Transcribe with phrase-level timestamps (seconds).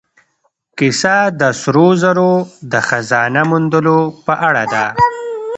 [0.77, 2.33] کیسه د سرو زرو
[2.71, 4.85] د خزانه موندلو په اړه ده.